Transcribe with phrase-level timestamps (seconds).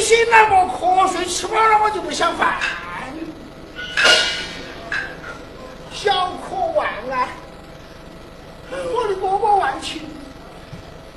[0.00, 2.58] 醒来我瞌睡，吃饱了我就不想饭。
[5.92, 7.28] 小可万安，
[8.70, 10.02] 我的伯伯万庆，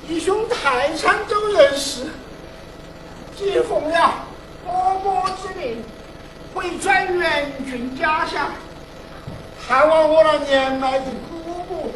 [0.08, 2.06] 义兄太参州人士，
[3.36, 4.14] 接奉了
[4.64, 5.84] 伯伯之命，
[6.52, 8.50] 回转元俊家乡，
[9.66, 11.94] 探望我那年迈的姑姑。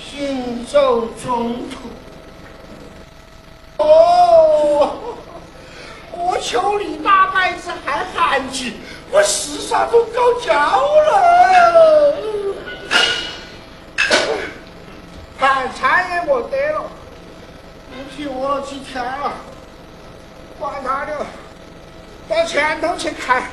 [0.00, 1.78] 行走中途。
[3.82, 5.16] 哦。
[6.40, 8.74] 求你大麦子还旱起
[9.10, 12.14] 我世上都搞焦了。
[15.38, 16.90] 饭差也没得了
[17.90, 19.32] 肚皮饿了几天了
[20.58, 21.26] 管他的
[22.28, 23.44] 到前头去看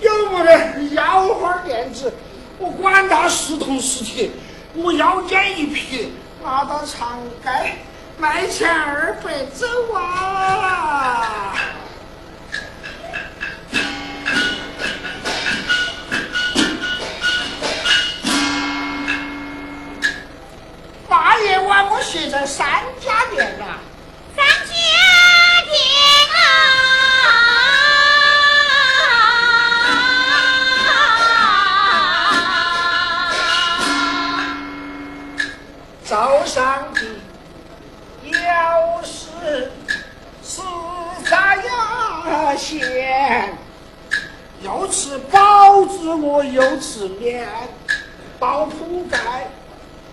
[0.00, 2.12] 有没得腰花垫子
[2.58, 4.30] 我管他是铜是铁
[4.74, 6.12] 我腰间一匹
[6.42, 7.50] 拿到长街
[8.18, 11.54] 卖钱二百走啊。
[22.12, 22.66] 现在三
[23.00, 23.80] 家店啊
[24.36, 24.74] 三家
[25.64, 25.74] 店
[26.34, 26.36] 啊
[27.24, 27.26] 啊
[34.44, 34.60] 啊
[36.04, 37.00] 早上的
[38.30, 39.72] 要是
[40.42, 40.60] 是
[41.30, 43.56] 咋样先
[44.60, 47.48] 又吃包子我又吃面
[48.38, 49.48] 包铺盖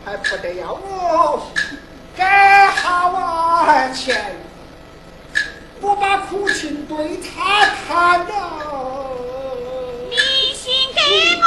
[0.05, 1.43] 还不得要我
[2.19, 4.35] 给哈娃钱，
[5.79, 9.11] 我把苦情对他谈了。
[10.09, 10.17] 你
[10.53, 10.99] 先给
[11.39, 11.45] 我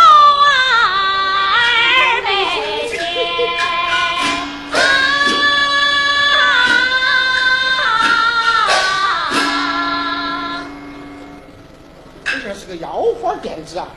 [1.52, 3.04] 二妹钱，
[3.58, 3.60] 啊！
[12.24, 13.88] 这像是个腰花店子啊。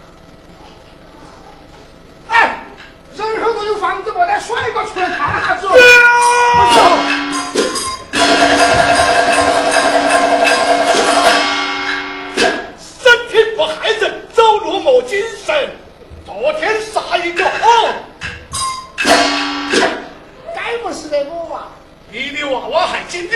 [3.66, 5.76] 有房子没得甩过出来看哈子哦
[12.78, 15.70] 身体不害人走路没精神
[16.26, 17.94] 昨天杀一个哦
[20.54, 21.68] 该不是那个娃
[22.12, 23.36] 你的娃娃还精的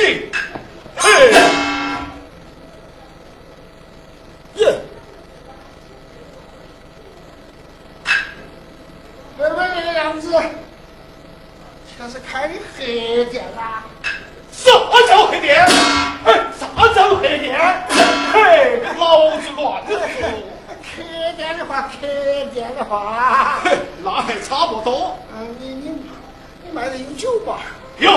[24.04, 25.90] 那还差不多嗯你你
[26.64, 27.60] 你买的有酒吧
[27.98, 28.10] 有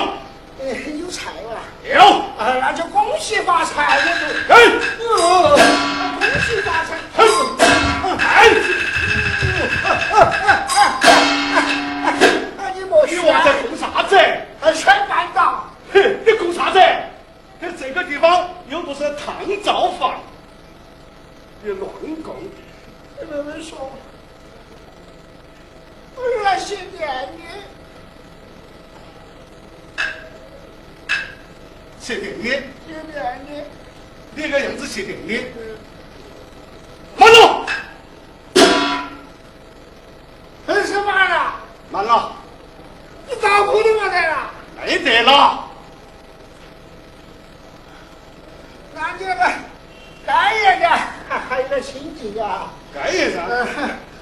[50.26, 50.88] 干爷的
[51.28, 52.70] 还还有点亲近啊？
[52.94, 53.40] 干爷个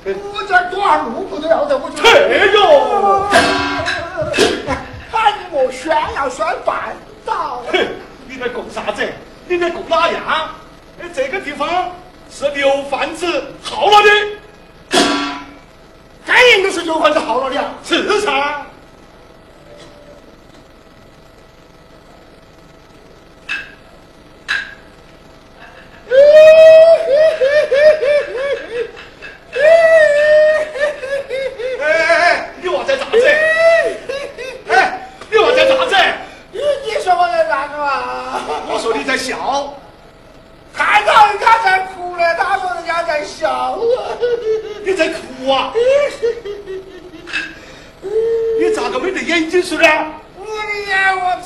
[0.05, 2.02] 我这儿多路不都要得我就去
[2.55, 3.29] 哟。
[5.11, 7.88] 喊你莫宣呀宣半道嘿
[8.26, 9.06] 你在拱啥子？
[9.47, 10.23] 你在拱哪样
[11.02, 11.91] 哎这个地方
[12.31, 14.08] 是牛贩子耗了的。
[16.25, 17.75] 该爷的是牛贩子耗了的啊。
[17.85, 18.64] 是噻
[26.11, 26.15] 哎
[31.81, 33.27] 哎哎你我在咋子
[34.69, 35.95] 哎你我在咋子
[36.53, 39.73] 你你说我在咋子嘛我说你在笑
[40.73, 43.79] 看到人家在哭呢他说人家在笑
[44.85, 45.73] 你在哭啊
[48.59, 49.85] 你咋个没得眼睛是的
[50.37, 51.39] 我的眼我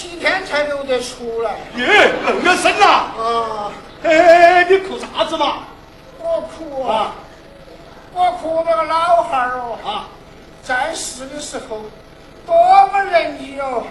[0.00, 1.50] 七天才流得出来。
[1.76, 2.86] 耶，那么深呐！
[2.86, 3.70] 啊，
[4.02, 5.58] 哎，你哭啥子嘛？
[6.18, 7.12] 我哭啊！
[8.14, 10.08] 我哭那个老汉儿哦，啊，
[10.62, 11.82] 在世的时候
[12.46, 12.54] 多
[12.90, 13.82] 么仁义哦，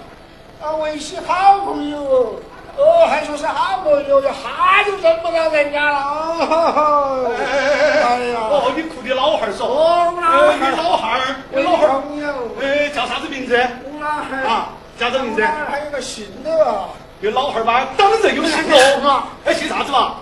[0.60, 2.34] 啊，维系好朋友哦，
[2.76, 6.00] 哦，还说是好朋友，一下就认不到人家了。
[6.00, 12.34] 哦哎呀，哦，你哭的老汉儿说，哦老哎汉儿你老汉儿，老汉儿，朋友，
[12.64, 13.56] 哎，叫啥子名字？
[13.86, 14.70] 我老汉儿啊，
[15.00, 16.90] 叫啥子名字还有个姓的啊，
[17.22, 19.30] 有老汉儿吧，当然有姓是喽啊。
[19.46, 20.18] 哎，姓啥子嘛？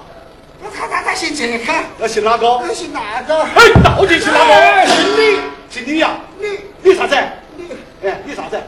[0.61, 2.59] 那他他他姓这个，那姓哪个？
[2.59, 4.91] 他姓那个，哎，到底姓哪哎个？
[4.91, 6.11] 姓李，姓李呀？
[6.39, 7.15] 李李啥子？
[7.57, 8.61] 李，哎，李啥子？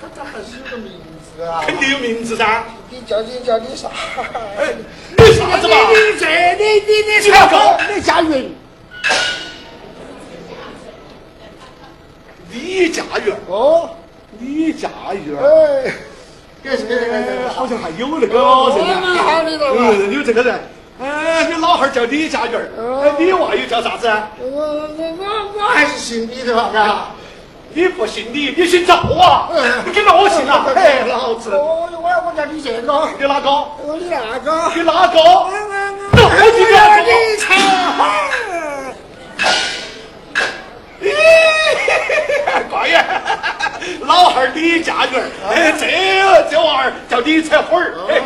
[0.00, 0.92] 他他还是有个名
[1.36, 1.62] 字啊。
[1.64, 2.64] 肯定有名字噻。
[2.90, 3.88] 你叫你叫你啥？
[4.58, 4.74] 哎，
[5.16, 5.76] 你啥子嘛？
[5.90, 6.26] 你这
[6.56, 8.56] 你你你你哪个李佳云。
[12.50, 13.36] 李家园。
[13.46, 13.88] 哦，
[14.38, 15.34] 李家玉。
[15.36, 15.92] 哎，
[17.54, 20.60] 好像还有那个嗯，有这个人。
[21.02, 24.06] 哎，你老汉儿叫李家园儿，哦哎，你娃又叫啥子？
[24.38, 24.62] 我我
[24.98, 25.26] 我
[25.56, 26.70] 我还是姓李的吧？
[26.72, 27.06] 嘎。
[27.74, 29.82] 你不姓李，你姓赵啊嗯？
[29.86, 30.66] 你跟着我姓啊？
[30.76, 33.50] 嘿， 老子，我我我叫你这个， 你哪个？
[33.50, 34.70] 我李那个。
[34.76, 35.18] 你哪个？
[35.18, 35.50] 我我
[36.12, 36.44] 我我
[37.02, 37.56] 你才
[41.02, 41.10] 咦，
[42.70, 43.02] 乖呀，
[44.00, 48.20] 老汉儿李家园儿，哎，这这娃儿叫李彩花儿，哎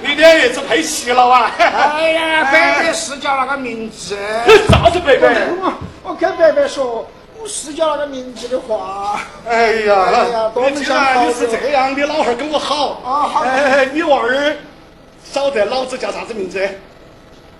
[0.00, 1.50] 你两爷子配戏了哇？
[1.58, 4.16] 哎呀，白白是叫那个名字。
[4.68, 5.28] 啥子贝贝？
[5.60, 7.08] 我我跟白白说，
[7.40, 9.20] 我是叫那个名字的话。
[9.48, 14.56] 哎呀哎呀呀，多么你既想好然你是这样，你老汉儿跟我好啊好哎，你娃儿
[15.24, 16.68] 晓得老子叫啥子名字？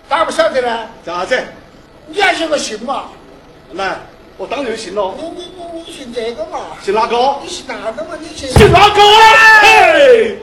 [0.09, 0.87] 咋不晓得呢？
[1.05, 1.43] 叫啥子？
[2.07, 3.05] 你还是个姓嘛？
[3.75, 3.97] 来，
[4.39, 5.13] 我当然信了。
[5.19, 6.61] 你你你你姓这个嘛？
[6.81, 7.17] 姓哪个？
[7.43, 8.17] 你姓哪个嘛？
[8.21, 9.03] 你姓姓哪个？
[9.63, 10.39] 嘿，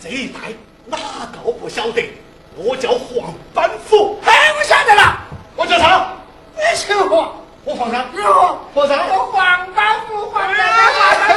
[0.00, 0.38] 这一代
[0.86, 0.96] 哪
[1.32, 2.08] 个不晓得？
[2.54, 5.18] 我叫黄板斧，哎，我晓得了，
[5.56, 6.12] 我叫啥？
[6.54, 7.32] 你姓黄，
[7.64, 8.06] 我黄山。
[8.12, 8.98] 你黄，黄山。
[9.08, 11.34] 我黄板斧，黄板斧。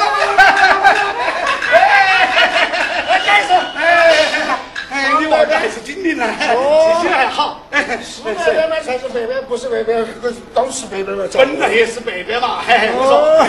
[3.25, 3.81] 真是，哎
[4.91, 7.62] 哎，你娃儿还是精灵呢，哦记性还好。
[7.71, 10.05] 哎，是白白嘛才是白边，不是白边
[10.53, 11.24] 都是白边嘛。
[11.33, 13.48] 本来也是白边嘛，嘿，你哦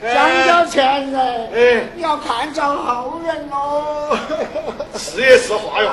[0.00, 4.16] 说，，想找前人，哎你要看着后人哦。
[4.96, 5.90] 是也是话哟。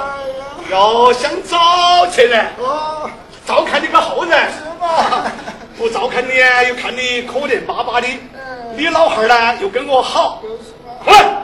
[0.70, 3.10] 要想找前人，哦，
[3.48, 4.32] 照看你个后人。
[4.52, 5.32] 是吧？
[5.76, 6.30] 不照看你，
[6.70, 8.08] 又看你可怜巴巴的。
[8.08, 10.40] 嗯你老汉儿呢，又跟我好。
[10.44, 10.94] 就是嘛。
[11.04, 11.44] 过来，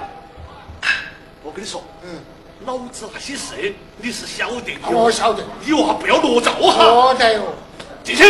[1.43, 2.09] 我跟你说，嗯，
[2.69, 4.73] 老子那些事你是晓得的。
[4.91, 5.43] 我晓得。
[5.65, 6.83] 你娃不要裸照哈。
[6.83, 7.55] 晓得哟。
[8.03, 8.23] 进去。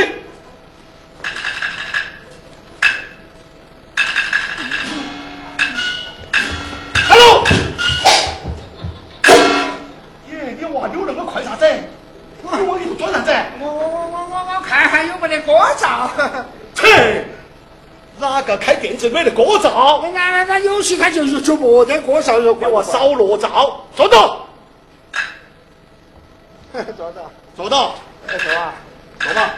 [18.99, 20.03] 个开店子没得歌照？
[20.13, 24.45] 那那那有些他就是就没得歌照有给我烧罗灶，坐到，
[26.73, 27.95] 坐到，坐到，
[28.27, 28.73] 哎坐啊。
[29.19, 29.53] 坐吧。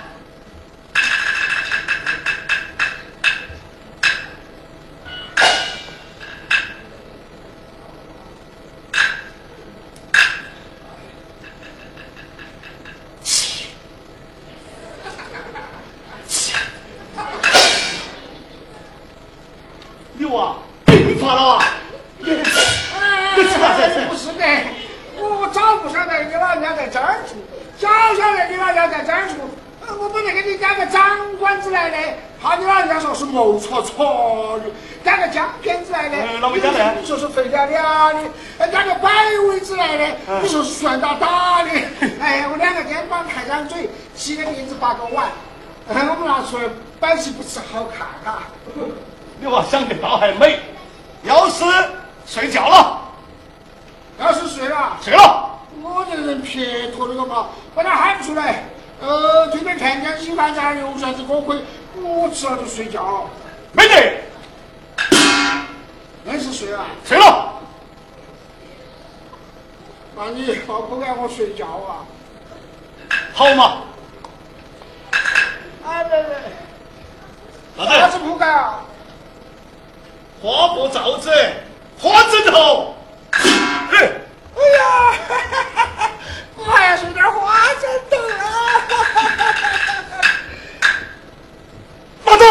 [20.13, 20.55] 你娃
[20.85, 21.65] 病发了啊！
[22.19, 23.81] 你你吃啥子？
[23.81, 24.45] 哎不是的，
[25.17, 27.33] 我我早不晓得你老人家在这儿住，
[27.79, 29.33] 早晓得你老人家在这儿住，
[29.87, 31.97] 呃我本来给你讲个长官子来的，
[32.39, 33.81] 怕你老人家说是谋错
[34.41, 34.65] 错的，
[35.03, 36.17] 讲个江片子来的，
[36.99, 38.19] 你说是肥了了的，
[38.57, 39.09] 呃讲个摆
[39.49, 40.43] 尾子来的，嗯。
[40.43, 41.69] 你说是算哒哒的，
[42.19, 45.29] 哎，我两个肩膀抬张嘴，七个碟子八个碗，
[45.89, 46.63] 哎我们拿出来
[46.99, 48.43] 摆起不吃好看哈、
[49.39, 50.59] 你娃想得到还美，
[51.23, 51.63] 要是
[52.25, 53.01] 睡觉了，
[54.19, 58.63] 要是睡了，睡了，我这人撇脱了个嘛，把他喊出来。
[59.01, 61.57] 呃，这边看见稀饭还有啥子锅盔，
[61.95, 63.27] 我吃了就睡觉。
[63.71, 63.95] 没得，
[66.25, 66.85] 硬是睡啊？
[67.05, 67.53] 睡了。
[70.15, 72.05] 那你不不让我睡觉啊？
[73.33, 73.81] 好嘛。
[75.83, 76.35] 哎，别别，
[77.85, 78.83] 啥啥子不敢啊？
[80.41, 81.31] 花布罩子，
[81.99, 82.95] 花枕头。
[83.31, 83.39] 哎
[84.77, 84.83] 呀，
[86.55, 88.43] 我还要睡点花枕头啊！
[92.25, 92.45] 马总，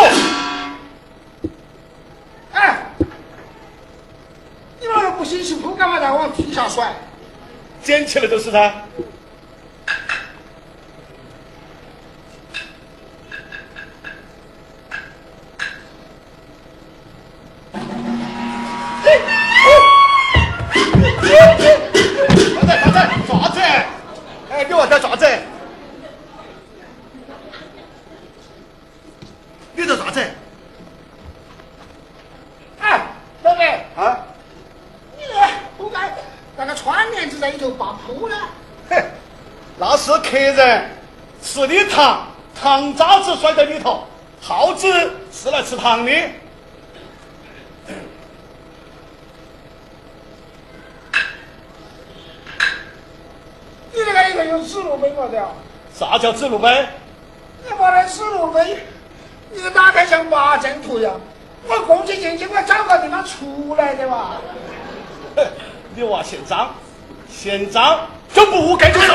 [2.53, 2.87] 哎，
[4.81, 6.95] 你们那不辛辛苦干嘛在往地下摔？
[7.83, 8.73] 捡起来都是他。
[42.55, 44.07] 糖渣子摔在里头，
[44.41, 44.87] 耗子
[45.33, 46.13] 是来吃糖的。
[53.93, 55.49] 你那个里头有指路碑么的？
[56.51, 56.89] 啥叫指路碑？
[57.65, 58.79] 你没得指路碑，
[59.51, 61.21] 你打开像八阵图一样。
[61.69, 64.33] 我攻击进去，我找个地方出来的嘛。
[65.95, 66.71] 你娃嫌脏，
[67.31, 68.01] 嫌脏
[68.33, 69.13] 就不该就是。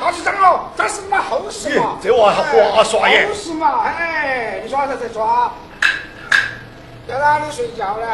[0.00, 1.96] 那是脏了，这是妈后事嘛。
[2.02, 3.26] 这娃还滑耍耶。
[3.26, 5.50] 后事嘛，哎，你耍啥子抓？
[7.08, 8.06] 在哪里睡觉呢？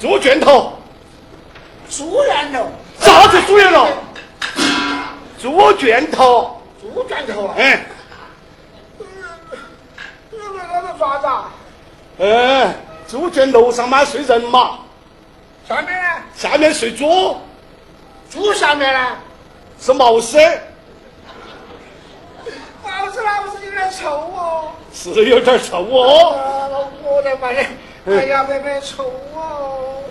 [0.00, 0.72] 猪圈头。
[1.88, 2.68] 猪圈头。
[2.98, 3.88] 啥子猪圈头？
[5.38, 6.60] 猪圈头。
[6.94, 7.54] 猪圈头啊？
[7.58, 7.84] 哎。
[10.30, 11.50] 你们那是啥子啊？
[12.20, 12.74] 哎，
[13.08, 14.78] 猪圈楼上嘛睡人嘛。
[15.68, 16.08] 下面呢？
[16.36, 17.36] 下面睡猪。
[18.30, 19.16] 猪下面呢？
[19.80, 20.38] 是毛丝。
[22.84, 24.70] 老子那不是有点臭哦？
[24.92, 26.88] 是有点臭哦。
[27.02, 27.66] 我的妈呀！
[28.06, 30.04] 哎呀，妹妹臭哦！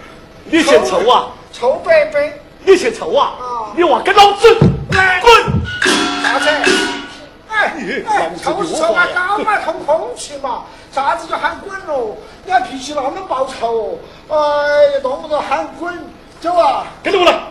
[0.43, 1.29] 你嫌臭啊？
[1.53, 2.33] 臭白白。
[2.65, 3.33] 你嫌臭啊？
[3.75, 4.53] 你娃跟老子
[4.89, 5.31] 滚！
[6.23, 6.49] 啥子？
[7.49, 7.75] 哎
[8.07, 12.17] 哎，臭是臭嘛，搞嘛通空气嘛，啥子就喊滚喽？
[12.45, 13.99] 你看脾气那么暴躁哦，
[14.29, 14.35] 哎
[14.95, 15.93] 呀，动不动喊滚，
[16.39, 16.87] 走啊！
[17.03, 17.43] 跟着我来。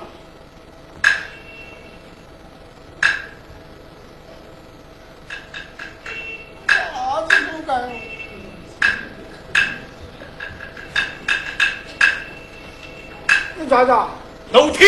[13.54, 13.92] 你咋子？
[14.50, 14.84] 楼梯。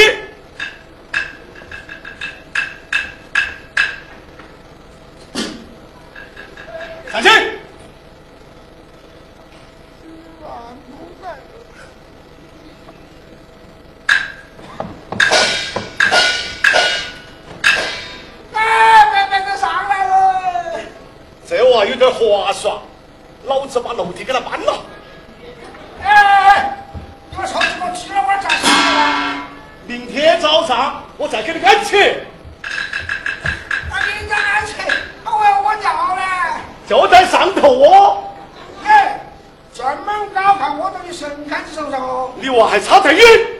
[42.40, 43.53] 你娃还差太远。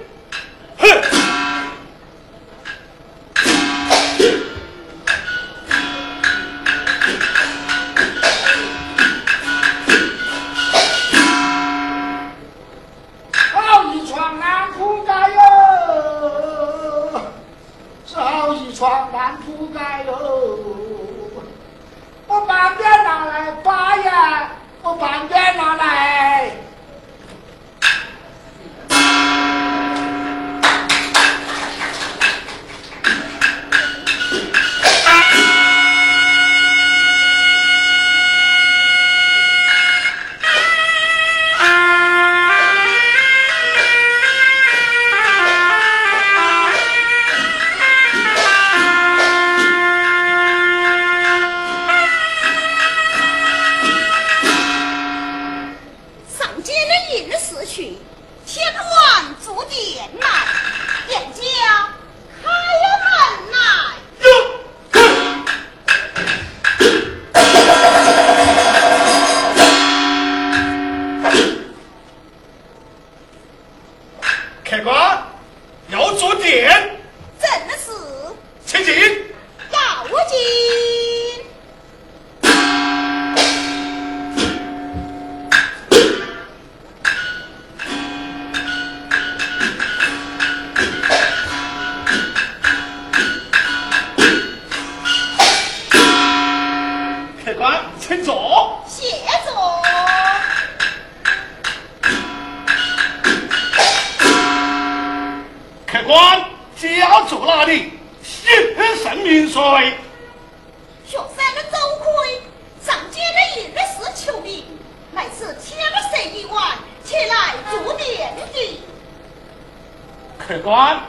[120.46, 121.00] 客官，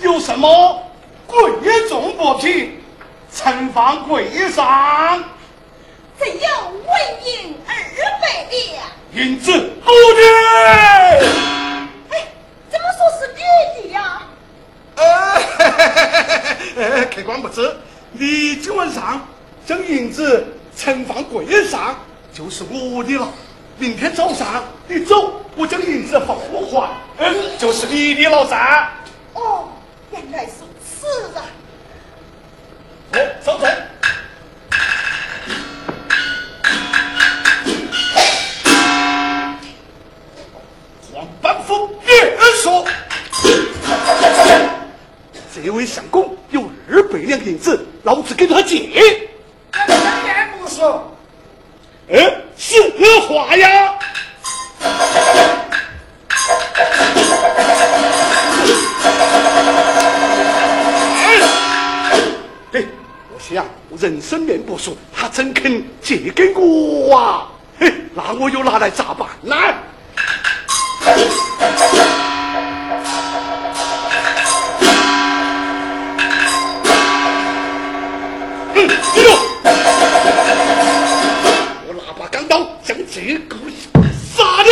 [0.00, 0.82] 有什么
[1.26, 1.52] 贵
[1.90, 2.82] 重物品
[3.30, 5.22] 呈放柜上？
[6.18, 6.90] 只有纹
[7.22, 7.74] 银二
[8.22, 8.82] 百两。
[9.12, 9.52] 银子
[9.84, 10.22] 不的。
[12.08, 12.26] 哎，
[12.70, 13.40] 怎么说是你
[13.82, 14.22] 的呀？
[16.74, 17.76] 呃，客官不知，
[18.12, 19.20] 你今晚上
[19.66, 21.94] 将银子呈放柜上，
[22.32, 23.28] 就是我的了。
[23.82, 26.38] 明天早上你走，我将银子奉
[26.70, 28.88] 还，嗯，就是你的老三。
[29.34, 29.70] 哦，
[30.12, 31.04] 原来如此
[31.36, 31.42] 啊！
[33.10, 33.68] 哎，稍等。
[41.12, 42.84] 黄板斧别说，
[45.52, 49.28] 这位相公有二百两银子，老子给他借。
[49.72, 51.21] 这两面不说，哎，
[52.72, 53.94] 是话呀。
[62.72, 62.82] 哎，
[63.30, 63.66] 我想
[63.98, 67.46] 人生面不熟，他怎肯借给我啊？
[67.78, 69.54] 嘿，那我又拿来咋办呢？
[83.32, 84.68] 将这个杀了。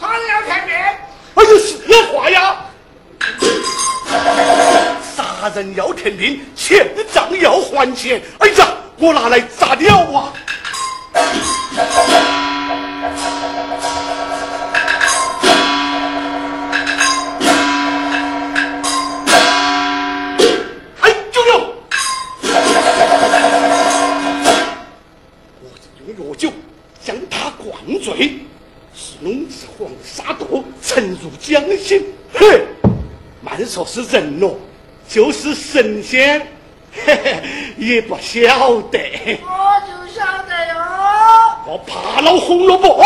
[0.00, 0.72] 他要看面，
[1.34, 1.76] 哎呦，是
[2.12, 2.64] 话呀！
[5.14, 8.22] 杀人要填命，欠账要还钱。
[8.38, 10.32] 哎呀，我拿来咋了啊？
[21.00, 21.74] 哎，舅舅，
[25.60, 25.66] 我
[26.06, 26.50] 用药酒
[27.42, 28.38] 他灌醉，
[28.94, 32.04] 是弄至黄沙肚，沉入江心。
[32.32, 32.62] 嘿，
[33.40, 34.56] 慢说是人咯，
[35.08, 36.38] 就是神仙，
[36.92, 37.42] 嘿嘿，
[37.76, 39.40] 也不晓得。
[39.42, 40.74] 我就晓得哟。
[41.66, 43.04] 我怕了红萝卜，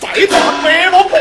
[0.00, 1.16] 再怕白萝卜。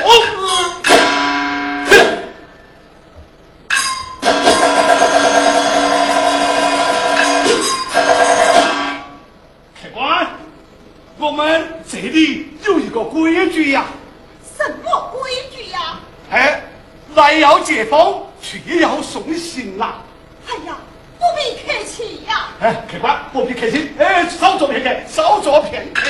[17.85, 20.01] 风，去要送行啦、
[20.47, 20.77] 哎呀，
[21.19, 22.49] 不必客气呀。
[22.59, 26.01] 哎，客官不必客气，哎，稍坐片刻，稍坐片刻。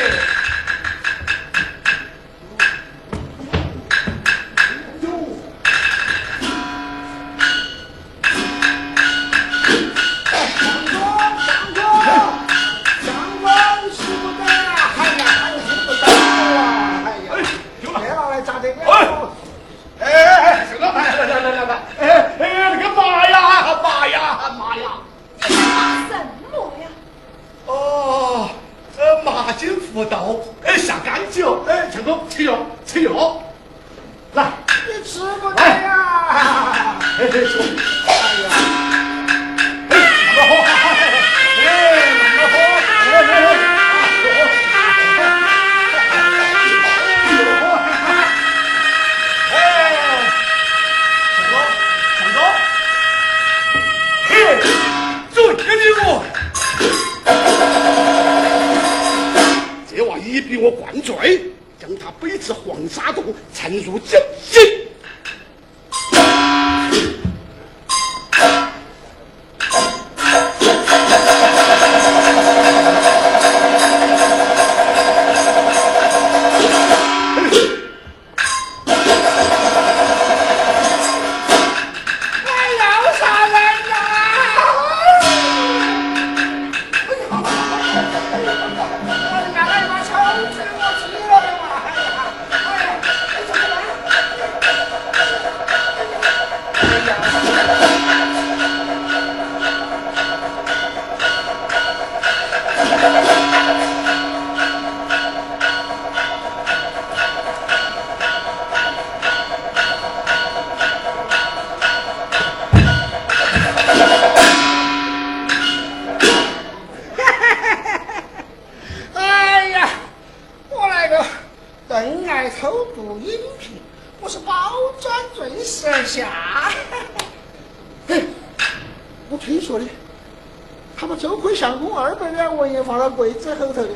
[132.82, 133.90] 放到柜子后头的。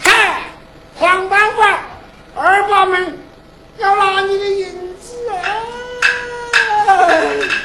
[0.00, 0.44] 嗨，
[0.94, 1.80] 黄板板，
[2.36, 3.18] 二把门
[3.78, 5.42] 要拿你的银子啊！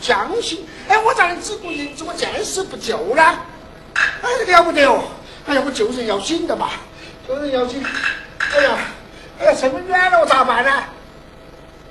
[0.00, 3.22] 江心，哎，我咋能只顾银子，我见死不救呢。
[3.94, 5.02] 哎，这个要不得哦！
[5.46, 6.70] 哎呀，我救人要紧的嘛，
[7.28, 7.84] 救人要紧。
[8.54, 8.78] 哎呀，
[9.40, 10.70] 哎呀，这么远了，我咋办呢？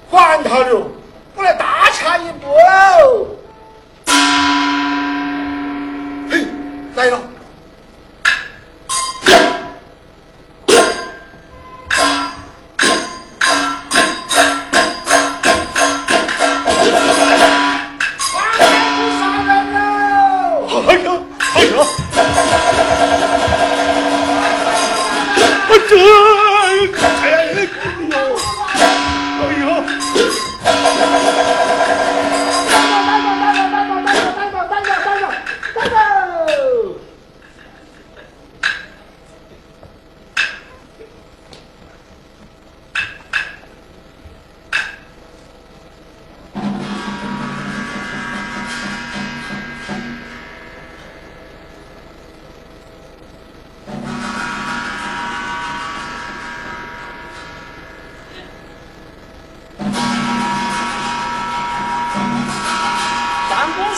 [0.10, 0.76] 还他的，
[1.36, 3.38] 我来大掐一步。
[6.32, 6.46] 嘿，
[6.96, 7.22] 来了。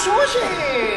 [0.02, 0.91] 수 고.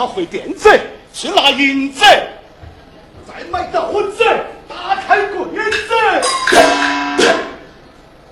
[0.00, 0.80] 他回店子
[1.12, 4.24] 去拿银子，再买个盒子，
[4.66, 5.94] 打开柜子，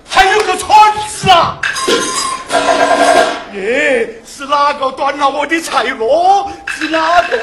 [0.09, 0.67] 还有个铲
[1.07, 1.61] 子啊！
[3.53, 6.49] 耶，是哪个断了我的财路？
[6.69, 7.37] 是哪个？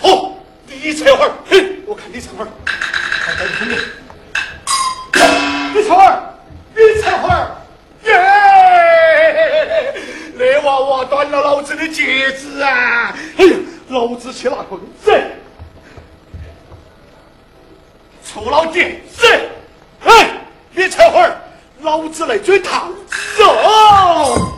[0.00, 0.32] 哦，
[0.66, 2.46] 李翠花，嘿，我看李翠花，
[3.26, 3.78] 快点听命！
[5.74, 6.22] 李彩花，
[6.74, 7.50] 李彩花，
[8.04, 8.43] 耶！
[10.36, 13.14] 那娃娃断了老子的戒指啊！
[13.38, 13.56] 哎呀，
[13.88, 15.12] 老子去拿棍子！
[18.26, 19.26] 臭老弟，死！
[20.04, 20.30] 哎，
[20.74, 21.36] 别扯会儿，
[21.82, 22.88] 老子来追桃
[23.36, 24.50] 子哦！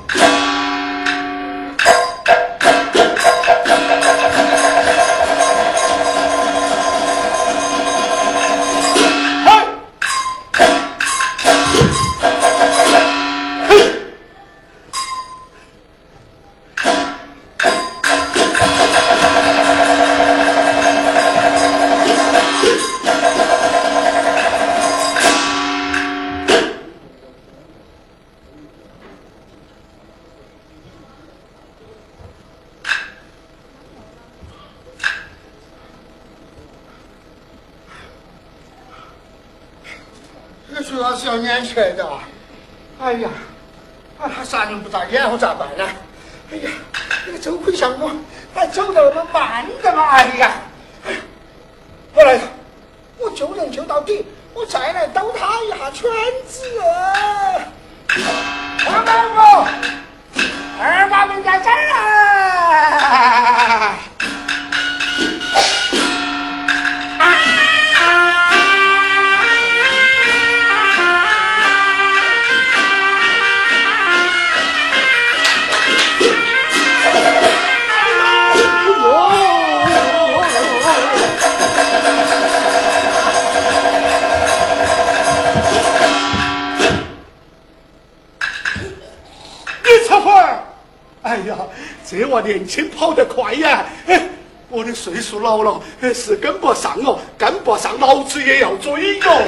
[92.46, 94.22] 年轻跑得快呀哎
[94.68, 95.80] 我的岁数老了
[96.14, 99.44] 是跟不上哦跟不上老子也要追哦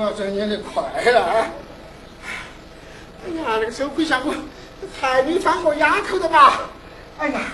[0.00, 0.82] 我要转的快
[1.12, 1.46] 了啊
[3.26, 4.34] 哎呀那个时候回想我
[4.98, 6.52] 还没有过丫头的嘛
[7.18, 7.49] 哎呀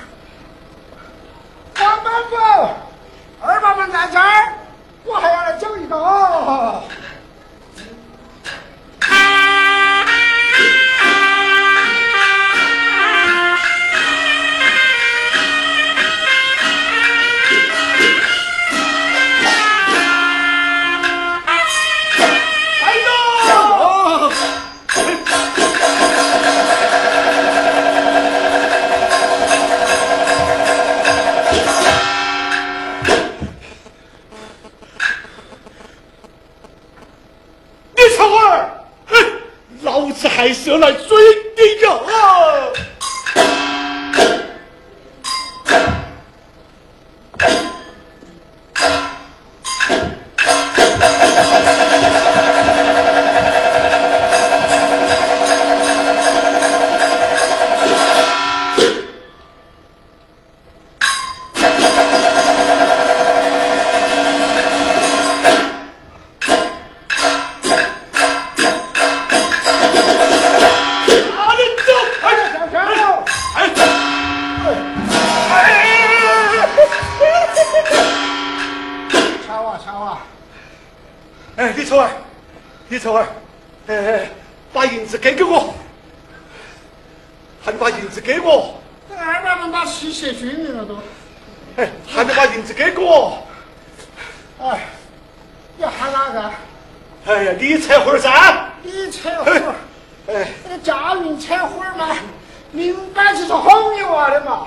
[102.72, 104.66] 明摆就是哄你娃的嘛。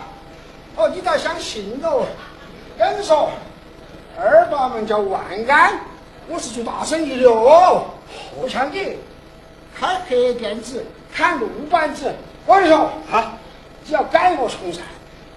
[0.75, 2.05] 哦，你倒相信喽。
[2.77, 3.29] 跟你说，
[4.17, 5.77] 二八门叫万安，
[6.27, 7.85] 我是做大生意的哦。
[8.39, 8.97] 何强的，
[9.77, 12.13] 开黑店子，砍路板子。
[12.45, 13.33] 我跟你说啊，
[13.83, 14.81] 你要改我从善，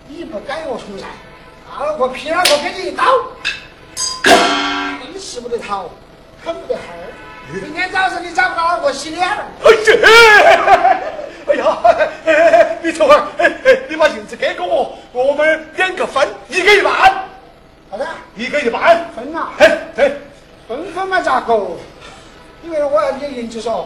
[0.06, 1.08] 你不改我从善，
[1.68, 3.04] 那老婆劈老婆给你一刀，
[5.12, 5.90] 你吃不得桃，
[6.44, 6.84] 啃不得恨。
[7.60, 9.44] 明天早上你找不到老婆洗脸了。
[11.46, 16.92] 哎呀哎哎哎你瞅会儿哎哎你把银子给给我我们两个分一个一半
[17.90, 20.12] 好的一个一半分呐嘿嘿
[20.68, 21.54] 分分嘛咋个
[22.62, 23.84] 因为我要你银子嗦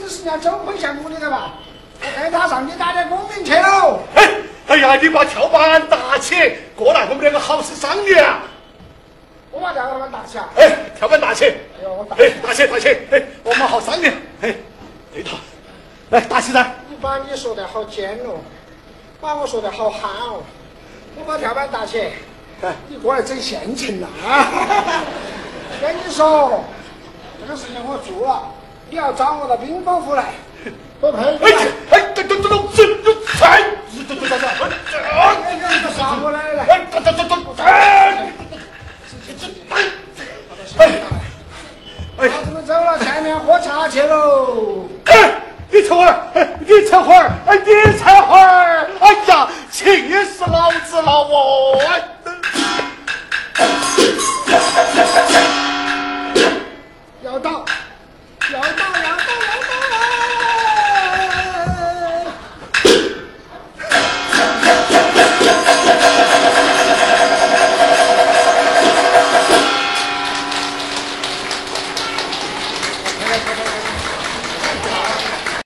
[0.00, 1.52] 这是人家走婚项目的的嘛
[2.00, 4.30] 我他上去打点公人去喽哎
[4.68, 6.34] 哎呀你把跳板搭起
[6.76, 8.40] 过来我们两个好生商量
[9.50, 14.54] 我把跳个人打起啊哎跳板打起哎呦我打哎打起打起哎我们好商量哎
[15.12, 15.36] 对头
[16.12, 16.74] 来，大起来！
[16.90, 18.36] 你把你说得好尖哦，
[19.18, 20.42] 把我说得好憨哦。
[21.16, 22.06] 我把跳板搭起，
[22.86, 25.00] 你过来整陷阱了啊！
[25.80, 26.62] 跟你说，
[27.40, 28.42] 这个事情我做了，
[28.90, 30.34] 你要掌握到冰工府来，
[31.00, 31.16] 不你！
[31.16, 31.50] 哎
[31.92, 33.62] 哎，等等咚咚咚，有财！
[33.96, 34.68] 咚咚咚咚咚，
[35.16, 35.32] 啊！
[35.96, 38.30] 杀过来来等等等咚咚咚，哎！
[42.18, 42.28] 哎！
[42.28, 44.84] 孩子们走了，前面喝茶去喽。
[45.72, 51.82] 你菜花儿，哎，你菜花儿，哎，你菜花儿，哎呀，气死老子了我！
[57.24, 57.64] 要到，
[58.52, 59.01] 要到。